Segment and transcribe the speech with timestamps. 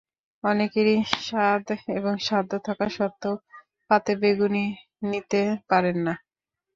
[0.43, 0.97] অনেকেরই
[1.21, 1.65] সাধ
[1.97, 3.35] এবং সাধ্য থাকা সত্ত্বেও
[3.89, 4.65] পাতে বেগুনি
[5.03, 6.13] নিতে পারেন না।